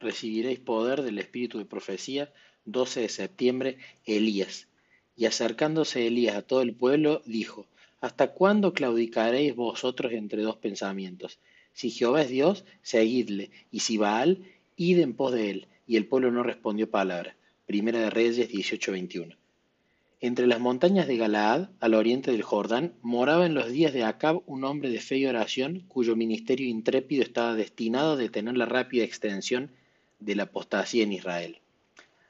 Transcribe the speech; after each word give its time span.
recibiréis 0.00 0.58
poder 0.58 1.02
del 1.02 1.18
Espíritu 1.18 1.58
de 1.58 1.64
profecía, 1.64 2.32
12 2.64 3.00
de 3.00 3.08
septiembre, 3.08 3.78
Elías. 4.04 4.68
Y 5.16 5.26
acercándose 5.26 6.06
Elías 6.06 6.36
a 6.36 6.42
todo 6.42 6.62
el 6.62 6.74
pueblo, 6.74 7.22
dijo, 7.26 7.66
¿Hasta 8.00 8.28
cuándo 8.32 8.72
claudicaréis 8.72 9.56
vosotros 9.56 10.12
entre 10.12 10.42
dos 10.42 10.56
pensamientos? 10.56 11.40
Si 11.72 11.90
Jehová 11.90 12.22
es 12.22 12.28
Dios, 12.28 12.64
seguidle, 12.82 13.50
y 13.72 13.80
si 13.80 13.96
Baal, 13.96 14.44
id 14.76 15.00
en 15.00 15.14
pos 15.14 15.32
de 15.32 15.50
él. 15.50 15.66
Y 15.86 15.96
el 15.96 16.06
pueblo 16.06 16.30
no 16.30 16.42
respondió 16.42 16.90
palabra. 16.90 17.36
Primera 17.66 17.98
de 17.98 18.10
Reyes 18.10 18.48
18:21. 18.48 19.36
Entre 20.20 20.46
las 20.46 20.60
montañas 20.60 21.06
de 21.06 21.16
Galaad, 21.16 21.70
al 21.80 21.94
oriente 21.94 22.30
del 22.30 22.42
Jordán, 22.42 22.94
moraba 23.02 23.46
en 23.46 23.54
los 23.54 23.68
días 23.68 23.92
de 23.92 24.04
Acab 24.04 24.42
un 24.46 24.64
hombre 24.64 24.90
de 24.90 25.00
fe 25.00 25.18
y 25.18 25.26
oración, 25.26 25.84
cuyo 25.88 26.16
ministerio 26.16 26.68
intrépido 26.68 27.22
estaba 27.22 27.54
destinado 27.54 28.12
a 28.12 28.16
detener 28.16 28.56
la 28.56 28.66
rápida 28.66 29.04
extensión 29.04 29.70
de 30.20 30.34
la 30.34 30.44
apostasía 30.44 31.04
en 31.04 31.12
Israel. 31.12 31.60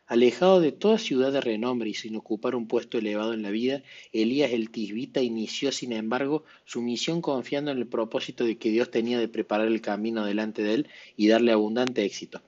Alejado 0.06 0.60
de 0.60 0.72
toda 0.72 0.96
ciudad 0.96 1.32
de 1.32 1.42
renombre 1.42 1.90
y 1.90 1.94
sin 1.94 2.16
ocupar 2.16 2.54
un 2.54 2.66
puesto 2.66 2.96
elevado 2.96 3.34
en 3.34 3.42
la 3.42 3.50
vida, 3.50 3.82
Elías 4.12 4.52
el 4.52 4.70
Tisbita 4.70 5.20
inició, 5.20 5.70
sin 5.70 5.92
embargo, 5.92 6.44
su 6.64 6.80
misión 6.80 7.20
confiando 7.20 7.70
en 7.70 7.76
el 7.76 7.86
propósito 7.86 8.44
de 8.44 8.56
que 8.56 8.70
Dios 8.70 8.90
tenía 8.90 9.18
de 9.18 9.28
preparar 9.28 9.66
el 9.66 9.82
camino 9.82 10.24
delante 10.24 10.62
de 10.62 10.72
él 10.74 10.88
y 11.16 11.28
darle 11.28 11.52
abundante 11.52 12.06
éxito. 12.06 12.40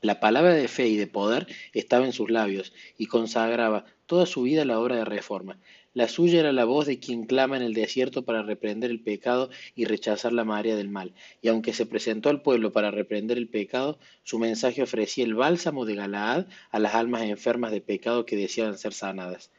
La 0.00 0.20
palabra 0.20 0.54
de 0.54 0.68
fe 0.68 0.86
y 0.86 0.96
de 0.96 1.08
poder 1.08 1.48
estaba 1.72 2.06
en 2.06 2.12
sus 2.12 2.30
labios 2.30 2.72
y 2.98 3.06
consagraba 3.06 3.84
toda 4.06 4.26
su 4.26 4.42
vida 4.42 4.62
a 4.62 4.64
la 4.64 4.78
obra 4.78 4.94
de 4.94 5.04
reforma. 5.04 5.58
La 5.92 6.06
suya 6.06 6.38
era 6.38 6.52
la 6.52 6.64
voz 6.64 6.86
de 6.86 7.00
quien 7.00 7.24
clama 7.24 7.56
en 7.56 7.64
el 7.64 7.74
desierto 7.74 8.22
para 8.22 8.44
reprender 8.44 8.92
el 8.92 9.00
pecado 9.00 9.50
y 9.74 9.86
rechazar 9.86 10.32
la 10.32 10.44
marea 10.44 10.76
del 10.76 10.88
mal. 10.88 11.14
Y 11.42 11.48
aunque 11.48 11.72
se 11.72 11.86
presentó 11.86 12.28
al 12.28 12.42
pueblo 12.42 12.72
para 12.72 12.92
reprender 12.92 13.38
el 13.38 13.48
pecado, 13.48 13.98
su 14.22 14.38
mensaje 14.38 14.82
ofrecía 14.82 15.24
el 15.24 15.34
bálsamo 15.34 15.84
de 15.84 15.96
Galaad 15.96 16.46
a 16.70 16.78
las 16.78 16.94
almas 16.94 17.22
enfermas 17.22 17.72
de 17.72 17.80
pecado 17.80 18.24
que 18.24 18.36
deseaban 18.36 18.78
ser 18.78 18.92
sanadas. 18.92 19.50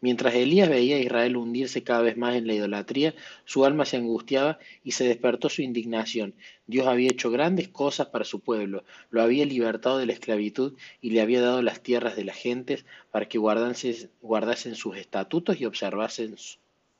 Mientras 0.00 0.34
Elías 0.34 0.68
veía 0.68 0.96
a 0.96 1.00
Israel 1.00 1.36
hundirse 1.36 1.82
cada 1.82 2.02
vez 2.02 2.16
más 2.16 2.36
en 2.36 2.46
la 2.46 2.54
idolatría, 2.54 3.14
su 3.44 3.64
alma 3.64 3.84
se 3.84 3.96
angustiaba 3.96 4.60
y 4.84 4.92
se 4.92 5.08
despertó 5.08 5.48
su 5.48 5.62
indignación. 5.62 6.34
Dios 6.68 6.86
había 6.86 7.10
hecho 7.10 7.32
grandes 7.32 7.68
cosas 7.68 8.06
para 8.08 8.24
su 8.24 8.38
pueblo, 8.38 8.84
lo 9.10 9.22
había 9.22 9.44
libertado 9.44 9.98
de 9.98 10.06
la 10.06 10.12
esclavitud 10.12 10.74
y 11.00 11.10
le 11.10 11.20
había 11.20 11.40
dado 11.40 11.62
las 11.62 11.82
tierras 11.82 12.14
de 12.14 12.24
las 12.24 12.36
gentes 12.36 12.84
para 13.10 13.26
que 13.26 13.38
guardasen, 13.38 14.74
sus 14.76 14.96
estatutos 14.96 15.60
y 15.60 15.64
observasen 15.64 16.36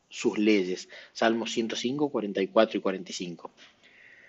sus 0.08 0.38
leyes. 0.38 0.88
Salmos 1.12 1.52
105, 1.52 2.10
44 2.10 2.78
y 2.78 2.80
45. 2.80 3.50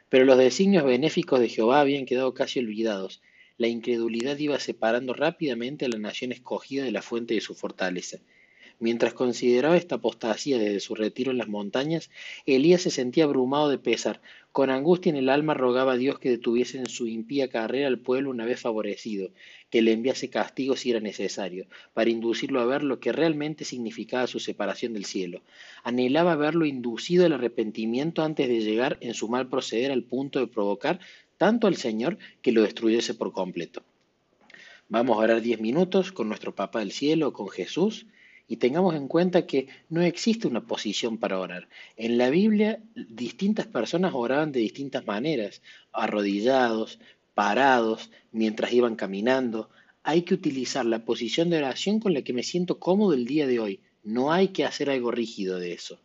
Pero 0.09 0.25
los 0.25 0.37
designios 0.37 0.83
benéficos 0.83 1.39
de 1.39 1.49
Jehová 1.49 1.79
habían 1.79 2.05
quedado 2.05 2.35
casi 2.35 2.59
olvidados. 2.59 3.21
La 3.57 3.67
incredulidad 3.67 4.37
iba 4.37 4.59
separando 4.59 5.13
rápidamente 5.13 5.85
a 5.85 5.89
la 5.89 5.97
nación 5.97 6.31
escogida 6.31 6.83
de 6.83 6.91
la 6.91 7.01
fuente 7.01 7.33
de 7.33 7.41
su 7.41 7.55
fortaleza. 7.55 8.19
Mientras 8.81 9.13
consideraba 9.13 9.75
esta 9.75 9.95
apostasía 9.95 10.57
desde 10.57 10.79
su 10.79 10.95
retiro 10.95 11.31
en 11.31 11.37
las 11.37 11.49
montañas, 11.49 12.09
Elías 12.45 12.81
se 12.81 12.91
sentía 12.91 13.25
abrumado 13.25 13.67
de 13.67 13.77
pesar. 13.77 14.21
Con 14.53 14.69
angustia 14.69 15.09
en 15.09 15.17
el 15.17 15.27
alma 15.27 15.53
rogaba 15.53 15.93
a 15.93 15.97
Dios 15.97 16.17
que 16.17 16.29
detuviese 16.29 16.77
en 16.77 16.87
su 16.87 17.05
impía 17.05 17.49
carrera 17.49 17.87
al 17.87 17.99
pueblo 17.99 18.29
una 18.29 18.45
vez 18.45 18.61
favorecido, 18.61 19.31
que 19.69 19.81
le 19.81 19.91
enviase 19.91 20.29
castigo 20.29 20.77
si 20.77 20.91
era 20.91 21.01
necesario, 21.01 21.67
para 21.93 22.09
inducirlo 22.09 22.61
a 22.61 22.65
ver 22.65 22.83
lo 22.83 23.01
que 23.01 23.11
realmente 23.11 23.65
significaba 23.65 24.27
su 24.27 24.39
separación 24.39 24.93
del 24.93 25.03
cielo. 25.03 25.41
Anhelaba 25.83 26.37
verlo 26.37 26.65
inducido 26.65 27.25
al 27.25 27.33
arrepentimiento 27.33 28.23
antes 28.23 28.47
de 28.47 28.61
llegar 28.61 28.97
en 29.01 29.13
su 29.13 29.27
mal 29.27 29.49
proceder 29.49 29.91
al 29.91 30.03
punto 30.03 30.39
de 30.39 30.47
provocar 30.47 31.01
tanto 31.37 31.67
al 31.67 31.75
Señor 31.75 32.17
que 32.41 32.53
lo 32.53 32.61
destruyese 32.61 33.13
por 33.13 33.33
completo. 33.33 33.83
Vamos 34.87 35.17
a 35.17 35.21
orar 35.21 35.41
diez 35.41 35.59
minutos 35.59 36.13
con 36.13 36.29
nuestro 36.29 36.55
Papa 36.55 36.79
del 36.79 36.91
Cielo, 36.91 37.33
con 37.33 37.49
Jesús, 37.49 38.07
y 38.49 38.57
tengamos 38.57 38.95
en 38.95 39.07
cuenta 39.07 39.45
que 39.45 39.67
no 39.89 40.01
existe 40.01 40.47
una 40.47 40.65
posición 40.65 41.19
para 41.19 41.39
orar. 41.39 41.69
En 41.95 42.17
la 42.17 42.31
Biblia 42.31 42.81
distintas 42.95 43.67
personas 43.67 44.11
oraban 44.15 44.51
de 44.51 44.59
distintas 44.59 45.05
maneras, 45.05 45.61
arrodillados, 45.93 46.99
parados, 47.35 48.09
mientras 48.31 48.73
iban 48.73 48.95
caminando. 48.95 49.69
Hay 50.01 50.23
que 50.23 50.33
utilizar 50.33 50.83
la 50.85 51.05
posición 51.05 51.51
de 51.51 51.59
oración 51.59 51.99
con 51.99 52.15
la 52.15 52.23
que 52.23 52.33
me 52.33 52.41
siento 52.41 52.79
cómodo 52.79 53.13
el 53.13 53.25
día 53.25 53.45
de 53.45 53.59
hoy. 53.59 53.79
No 54.03 54.33
hay 54.33 54.47
que 54.47 54.65
hacer 54.65 54.89
algo 54.89 55.11
rígido 55.11 55.59
de 55.59 55.73
eso. 55.73 55.99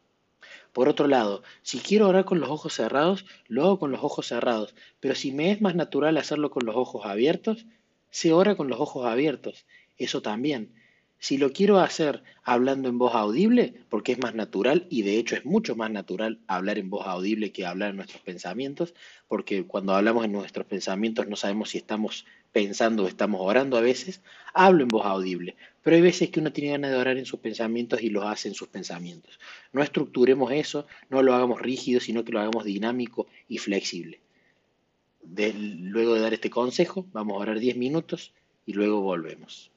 Por 0.75 0.91
otro 0.91 1.09
lado, 1.09 1.43
si 1.63 1.79
quiero 1.79 2.09
orar 2.09 2.27
con 2.27 2.41
los 2.41 2.51
ojos 2.51 2.75
cerrados, 2.75 3.25
lo 3.49 3.65
hago 3.65 3.79
con 3.79 3.91
los 3.91 4.05
ojos 4.05 4.27
cerrados, 4.27 4.75
pero 5.01 5.15
si 5.15 5.33
me 5.33 5.51
es 5.51 5.63
más 5.63 5.75
natural 5.75 6.19
hacerlo 6.19 6.51
con 6.51 6.67
los 6.67 6.77
ojos 6.77 7.07
abiertos, 7.07 7.65
se 8.11 8.35
ora 8.35 8.55
con 8.55 8.69
los 8.69 8.81
ojos 8.81 9.07
abiertos. 9.07 9.65
Eso 9.97 10.21
también. 10.21 10.84
Si 11.25 11.39
lo 11.39 11.55
quiero 11.55 11.79
hacer 11.79 12.23
hablando 12.43 12.91
en 12.91 12.99
voz 12.99 13.15
audible, 13.15 13.73
porque 13.89 14.13
es 14.13 14.19
más 14.19 14.35
natural 14.35 14.87
y 14.91 15.01
de 15.01 15.17
hecho 15.17 15.35
es 15.37 15.47
mucho 15.47 15.75
más 15.75 15.91
natural 15.91 16.39
hablar 16.47 16.77
en 16.77 16.91
voz 16.91 17.07
audible 17.07 17.51
que 17.51 17.65
hablar 17.65 17.89
en 17.89 17.97
nuestros 17.97 18.21
pensamientos, 18.21 18.93
porque 19.27 19.65
cuando 19.65 19.95
hablamos 19.95 20.27
en 20.27 20.33
nuestros 20.33 20.67
pensamientos 20.67 21.27
no 21.27 21.37
sabemos 21.37 21.71
si 21.71 21.79
estamos 21.79 22.27
pensando 22.53 23.05
o 23.05 23.09
estamos 23.09 23.41
orando 23.41 23.79
a 23.79 23.81
veces, 23.81 24.21
hablo 24.53 24.83
en 24.83 24.89
voz 24.89 25.07
audible, 25.07 25.57
pero 25.83 25.97
hay 25.97 26.03
veces 26.03 26.29
que 26.29 26.41
uno 26.41 26.53
tiene 26.53 26.73
ganas 26.73 26.91
de 26.91 26.99
orar 26.99 27.17
en 27.17 27.25
sus 27.25 27.41
pensamientos 27.41 28.03
y 28.03 28.11
lo 28.11 28.29
hace 28.29 28.49
en 28.49 28.55
sus 28.55 28.69
pensamientos. 28.69 29.41
No 29.73 29.83
estructuremos 29.83 30.53
eso, 30.53 30.87
no 31.09 31.23
lo 31.23 31.33
hagamos 31.33 31.59
rígido, 31.59 32.01
sino 32.01 32.23
que 32.27 32.33
lo 32.33 32.41
hagamos 32.41 32.67
dinámico 32.67 33.29
y 33.49 33.57
flexible. 33.57 34.21
luego 35.25 36.17
de 36.17 36.21
dar 36.21 36.35
este 36.35 36.51
consejo, 36.51 37.07
vamos 37.15 37.37
a 37.37 37.41
orar 37.41 37.61
10 37.61 37.79
minutos 37.79 38.35
y 38.67 38.75
luego 38.75 39.01
volvemos 39.01 39.73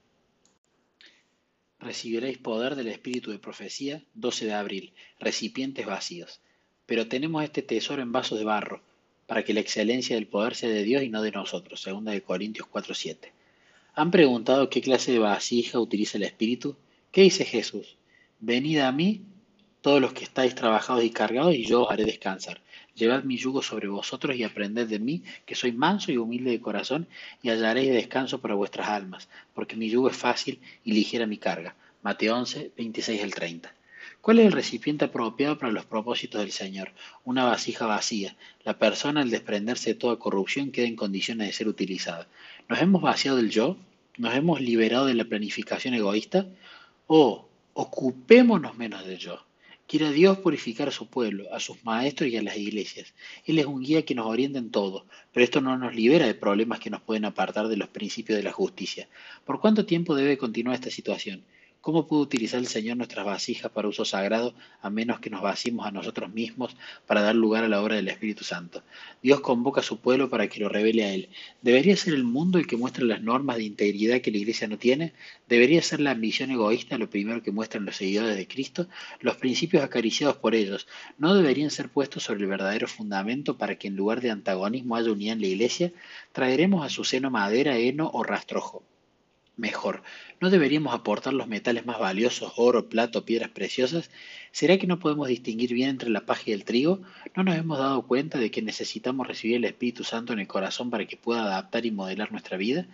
recibiréis 1.88 2.38
poder 2.38 2.76
del 2.76 2.90
Espíritu 2.90 3.32
de 3.32 3.40
profecía, 3.40 4.04
12 4.14 4.46
de 4.46 4.54
abril, 4.54 4.94
recipientes 5.20 5.86
vacíos. 5.86 6.42
Pero 6.86 7.08
tenemos 7.08 7.44
este 7.44 7.62
tesoro 7.62 8.02
en 8.02 8.12
vasos 8.12 8.38
de 8.38 8.46
barro, 8.46 8.82
para 9.26 9.44
que 9.44 9.54
la 9.54 9.62
excelencia 9.62 10.16
del 10.16 10.28
poder 10.28 10.56
sea 10.56 10.70
de 10.70 10.84
Dios 10.84 11.04
y 11.04 11.10
no 11.10 11.22
de 11.22 11.32
nosotros, 11.32 11.84
2 11.84 12.04
de 12.06 12.22
Corintios 12.22 12.68
4:7. 12.68 13.32
¿Han 13.96 14.12
preguntado 14.12 14.70
qué 14.70 14.82
clase 14.82 15.12
de 15.12 15.20
vasija 15.20 15.80
utiliza 15.80 16.18
el 16.18 16.24
Espíritu? 16.24 16.76
¿Qué 17.12 17.22
dice 17.22 17.46
Jesús? 17.46 17.98
Venid 18.40 18.80
a 18.80 18.92
mí, 18.92 19.22
todos 19.82 20.02
los 20.02 20.14
que 20.14 20.24
estáis 20.24 20.56
trabajados 20.56 21.04
y 21.04 21.10
cargados, 21.10 21.56
y 21.56 21.66
yo 21.66 21.84
os 21.84 21.92
haré 21.92 22.06
descansar. 22.06 22.62
Llevad 22.96 23.24
mi 23.24 23.38
yugo 23.38 23.62
sobre 23.62 23.88
vosotros 23.88 24.36
y 24.36 24.44
aprended 24.44 24.88
de 24.88 25.00
mí, 25.00 25.24
que 25.46 25.56
soy 25.56 25.72
manso 25.72 26.12
y 26.12 26.18
humilde 26.18 26.52
de 26.52 26.62
corazón, 26.62 27.08
y 27.44 27.50
hallaréis 27.50 27.92
descanso 27.92 28.42
para 28.42 28.56
vuestras 28.56 28.90
almas, 28.90 29.30
porque 29.54 29.76
mi 29.76 29.90
yugo 29.90 30.10
es 30.10 30.18
fácil 30.18 30.60
y 30.84 30.94
ligera 30.94 31.28
mi 31.28 31.38
carga. 31.38 31.76
Mateo 32.02 32.36
11, 32.36 32.72
26 32.76 33.24
al 33.24 33.34
30. 33.34 33.74
¿Cuál 34.22 34.40
es 34.40 34.48
el 34.48 34.52
recipiente 34.52 35.06
apropiado 35.06 35.58
para 35.58 35.72
los 35.72 35.86
propósitos 35.86 36.42
del 36.42 36.52
Señor? 36.52 36.92
Una 37.24 37.46
vasija 37.46 37.86
vacía. 37.86 38.36
La 38.66 38.78
persona 38.78 39.22
al 39.22 39.30
desprenderse 39.30 39.92
de 39.92 40.00
toda 40.00 40.20
corrupción 40.20 40.72
queda 40.72 40.88
en 40.88 40.96
condiciones 40.96 41.48
de 41.48 41.54
ser 41.54 41.68
utilizada. 41.68 42.28
¿Nos 42.68 42.82
hemos 42.82 43.02
vaciado 43.02 43.38
del 43.38 43.50
yo? 43.50 43.78
¿Nos 44.18 44.36
hemos 44.36 44.60
liberado 44.60 45.06
de 45.06 45.14
la 45.14 45.26
planificación 45.26 45.94
egoísta? 45.94 46.48
¿O 47.08 47.48
ocupémonos 47.74 48.76
menos 48.76 49.06
del 49.06 49.18
yo? 49.18 49.47
Quiere 49.88 50.12
Dios 50.12 50.40
purificar 50.40 50.90
a 50.90 50.92
su 50.92 51.10
pueblo, 51.10 51.54
a 51.54 51.62
sus 51.62 51.84
maestros 51.86 52.30
y 52.30 52.36
a 52.36 52.42
las 52.44 52.58
iglesias. 52.58 53.14
Él 53.46 53.58
es 53.58 53.66
un 53.66 53.82
guía 53.82 54.04
que 54.04 54.16
nos 54.16 54.26
orienta 54.26 54.60
en 54.60 54.70
todo, 54.70 55.08
pero 55.32 55.46
esto 55.46 55.62
no 55.62 55.78
nos 55.78 55.96
libera 55.96 56.28
de 56.28 56.36
problemas 56.36 56.80
que 56.80 56.90
nos 56.90 57.02
pueden 57.02 57.24
apartar 57.24 57.70
de 57.70 57.78
los 57.78 57.88
principios 57.88 58.36
de 58.38 58.44
la 58.44 58.52
justicia. 58.52 59.08
¿Por 59.46 59.62
cuánto 59.62 59.86
tiempo 59.86 60.14
debe 60.14 60.38
continuar 60.38 60.76
esta 60.76 60.92
situación? 60.92 61.46
¿Cómo 61.88 62.06
puede 62.06 62.24
utilizar 62.24 62.60
el 62.60 62.68
Señor 62.68 62.98
nuestras 62.98 63.26
vasijas 63.26 63.72
para 63.72 63.88
uso 63.88 64.04
sagrado 64.04 64.54
a 64.82 64.90
menos 64.90 65.22
que 65.22 65.30
nos 65.30 65.42
vaciemos 65.42 65.88
a 65.88 65.92
nosotros 65.92 66.30
mismos 66.34 66.76
para 67.06 67.22
dar 67.22 67.34
lugar 67.34 67.64
a 67.64 67.70
la 67.70 67.82
obra 67.82 67.96
del 67.96 68.10
Espíritu 68.10 68.44
Santo? 68.44 68.84
Dios 69.24 69.40
convoca 69.40 69.80
a 69.80 69.84
su 69.86 70.02
pueblo 70.02 70.30
para 70.30 70.50
que 70.50 70.60
lo 70.60 70.68
revele 70.68 71.06
a 71.06 71.14
Él. 71.14 71.30
¿Debería 71.62 71.96
ser 71.96 72.14
el 72.16 72.26
mundo 72.26 72.60
el 72.60 72.68
que 72.68 72.76
muestre 72.76 73.06
las 73.06 73.22
normas 73.22 73.56
de 73.56 73.64
integridad 73.64 74.20
que 74.20 74.32
la 74.32 74.38
Iglesia 74.40 74.68
no 74.68 74.78
tiene? 74.78 75.14
¿Debería 75.48 75.82
ser 75.82 76.02
la 76.02 76.12
ambición 76.12 76.52
egoísta 76.52 76.98
lo 76.98 77.10
primero 77.10 77.42
que 77.42 77.54
muestran 77.54 77.86
los 77.86 77.96
seguidores 77.96 78.36
de 78.36 78.50
Cristo? 78.50 78.88
Los 79.22 79.38
principios 79.38 79.82
acariciados 79.82 80.36
por 80.36 80.56
ellos 80.56 80.90
no 81.18 81.36
deberían 81.36 81.72
ser 81.72 81.88
puestos 81.88 82.24
sobre 82.24 82.42
el 82.42 82.48
verdadero 82.48 82.90
fundamento 82.90 83.58
para 83.58 83.76
que 83.76 83.88
en 83.88 83.96
lugar 83.96 84.20
de 84.20 84.32
antagonismo 84.32 84.98
haya 84.98 85.14
unidad 85.14 85.36
en 85.36 85.42
la 85.42 85.48
Iglesia. 85.48 85.94
Traeremos 86.34 86.86
a 86.86 86.90
su 86.90 87.06
seno 87.06 87.32
madera, 87.32 87.78
heno 87.78 88.12
o 88.14 88.24
rastrojo 88.24 88.84
mejor. 89.58 90.04
¿No 90.40 90.50
deberíamos 90.50 90.94
aportar 90.94 91.34
los 91.34 91.48
metales 91.48 91.86
más 91.86 92.00
valiosos, 92.00 92.54
oro, 92.56 92.90
plato, 92.90 93.26
piedras 93.26 93.50
preciosas? 93.50 94.10
¿Será 94.52 94.78
que 94.78 94.88
no 94.88 95.00
podemos 95.00 95.28
distinguir 95.28 95.74
bien 95.74 95.90
entre 95.90 96.10
la 96.10 96.26
paja 96.26 96.44
y 96.46 96.52
el 96.54 96.64
trigo? 96.64 97.02
¿No 97.36 97.44
nos 97.44 97.58
hemos 97.58 97.80
dado 97.80 98.04
cuenta 98.08 98.40
de 98.40 98.52
que 98.52 98.62
necesitamos 98.62 99.28
recibir 99.28 99.58
el 99.58 99.66
Espíritu 99.66 100.04
Santo 100.04 100.34
en 100.34 100.40
el 100.40 100.48
corazón 100.48 100.90
para 100.90 101.06
que 101.06 101.18
pueda 101.18 101.44
adaptar 101.44 101.86
y 101.86 101.92
modelar 101.92 102.32
nuestra 102.32 102.58
vida? 102.58 102.88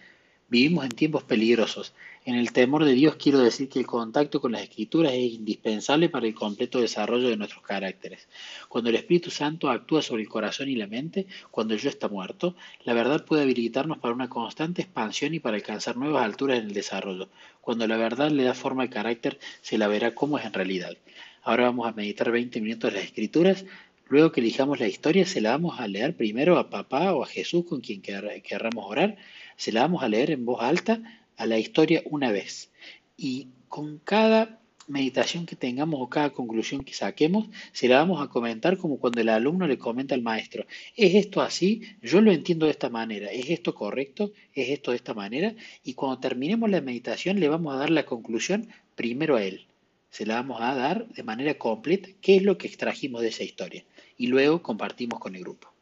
Vivimos 0.54 0.86
en 0.86 0.92
tiempos 0.92 1.24
peligrosos. 1.24 1.96
En 2.26 2.36
el 2.36 2.52
temor 2.52 2.86
de 2.86 2.94
Dios 2.94 3.16
quiero 3.16 3.40
decir 3.40 3.70
que 3.70 3.80
el 3.80 3.88
contacto 3.88 4.40
con 4.40 4.52
las 4.52 4.62
escrituras 4.62 5.12
es 5.14 5.34
indispensable 5.34 6.10
para 6.10 6.28
el 6.28 6.36
completo 6.36 6.80
desarrollo 6.80 7.28
de 7.28 7.38
nuestros 7.38 7.64
caracteres. 7.64 8.28
Cuando 8.70 8.92
el 8.92 8.98
Espíritu 8.98 9.32
Santo 9.32 9.72
actúa 9.72 10.04
sobre 10.04 10.22
el 10.22 10.30
corazón 10.30 10.70
y 10.70 10.76
la 10.76 10.86
mente, 10.86 11.26
cuando 11.50 11.74
yo 11.74 11.90
está 11.90 12.08
muerto, 12.08 12.56
la 12.84 12.94
verdad 12.94 13.26
puede 13.26 13.42
habilitarnos 13.42 13.98
para 13.98 14.14
una 14.14 14.30
constante 14.30 14.84
expansión 14.84 15.34
y 15.34 15.40
para 15.40 15.56
alcanzar 15.56 15.98
nuevas 15.98 16.24
alturas 16.24 16.60
en 16.60 16.68
el 16.68 16.74
desarrollo. 16.76 17.30
Cuando 17.60 17.88
la 17.88 17.98
verdad 17.98 18.30
le 18.30 18.44
da 18.44 18.54
forma 18.54 18.84
al 18.84 18.92
carácter, 18.92 19.40
se 19.64 19.80
la 19.80 19.88
verá 19.88 20.14
como 20.14 20.38
es 20.38 20.46
en 20.46 20.54
realidad. 20.54 20.96
Ahora 21.42 21.64
vamos 21.64 21.88
a 21.88 21.94
meditar 21.94 22.32
20 22.32 22.62
minutos 22.62 22.94
las 22.94 23.06
escrituras. 23.06 23.66
Luego 24.08 24.32
que 24.32 24.42
elijamos 24.42 24.80
la 24.80 24.88
historia, 24.88 25.26
se 25.26 25.42
la 25.42 25.52
vamos 25.52 25.80
a 25.80 25.88
leer 25.88 26.16
primero 26.16 26.58
a 26.58 26.70
papá 26.70 27.14
o 27.14 27.24
a 27.24 27.28
Jesús 27.28 27.66
con 27.66 27.82
quien 27.82 28.02
querramos 28.02 28.86
orar. 28.86 29.18
Se 29.56 29.72
la 29.72 29.82
vamos 29.82 30.04
a 30.04 30.10
leer 30.10 30.32
en 30.32 30.46
voz 30.46 30.62
alta 30.62 31.02
a 31.38 31.46
la 31.46 31.58
historia 31.58 32.04
una 32.06 32.32
vez. 32.32 32.72
Y 33.18 33.48
con 33.70 34.00
cada 34.00 34.60
meditación 34.88 35.46
que 35.46 35.56
tengamos 35.56 36.00
o 36.02 36.10
cada 36.10 36.32
conclusión 36.32 36.84
que 36.84 36.94
saquemos, 36.94 37.48
se 37.72 37.88
la 37.88 37.98
vamos 37.98 38.22
a 38.22 38.28
comentar 38.28 38.78
como 38.78 39.00
cuando 39.00 39.22
el 39.22 39.30
alumno 39.30 39.68
le 39.68 39.78
comenta 39.78 40.14
al 40.16 40.22
maestro, 40.22 40.66
¿es 40.96 41.16
esto 41.16 41.42
así? 41.42 41.82
Yo 42.02 42.22
lo 42.22 42.32
entiendo 42.32 42.66
de 42.66 42.74
esta 42.74 42.90
manera, 42.90 43.32
¿es 43.32 43.50
esto 43.50 43.74
correcto? 43.74 44.34
¿Es 44.54 44.70
esto 44.70 44.92
de 44.92 44.98
esta 44.98 45.14
manera? 45.14 45.56
Y 45.84 45.94
cuando 45.94 46.20
terminemos 46.20 46.70
la 46.70 46.82
meditación 46.82 47.40
le 47.40 47.50
vamos 47.50 47.74
a 47.74 47.78
dar 47.78 47.90
la 47.90 48.06
conclusión 48.06 48.68
primero 48.96 49.38
a 49.38 49.44
él 49.44 49.66
se 50.14 50.28
la 50.28 50.36
vamos 50.36 50.62
a 50.62 50.76
dar 50.76 51.08
de 51.08 51.24
manera 51.24 51.58
completa 51.58 52.08
qué 52.22 52.36
es 52.36 52.44
lo 52.44 52.56
que 52.56 52.68
extrajimos 52.68 53.24
de 53.24 53.30
esa 53.30 53.42
historia 53.42 53.84
y 54.16 54.28
luego 54.28 54.62
compartimos 54.62 55.20
con 55.20 55.36
el 55.36 55.42
grupo. 55.42 55.73